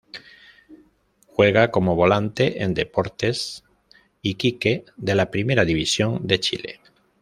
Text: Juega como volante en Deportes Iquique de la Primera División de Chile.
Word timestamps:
Juega 1.27 1.69
como 1.69 1.95
volante 1.95 2.63
en 2.63 2.73
Deportes 2.73 3.63
Iquique 4.23 4.85
de 4.97 5.13
la 5.13 5.29
Primera 5.29 5.63
División 5.63 6.25
de 6.25 6.39
Chile. 6.39 6.79